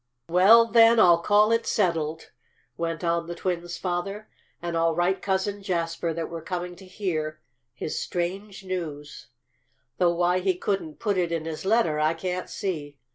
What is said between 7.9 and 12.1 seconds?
strange news, though why he couldn't put it in his letter